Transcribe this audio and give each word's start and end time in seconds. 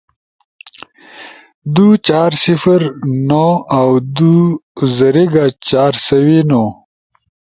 دُو، 1.75 1.87
چار، 2.07 2.31
صفر، 2.43 2.81
نو“ 3.27 3.45
اؤ 3.77 3.91
دُو 4.15 4.35
زریگا، 4.97 5.45
چار 5.67 5.93
سوی 6.07 6.39
نو“۔ 6.49 6.63